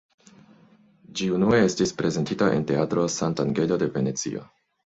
[1.19, 4.47] Ĝi unue estis prezentita en Teatro Sant'Angelo de Venecio.